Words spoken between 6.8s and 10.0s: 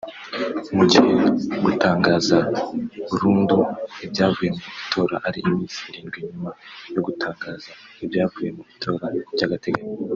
yo gutangaza ibyavuye mu itora by’agateganyo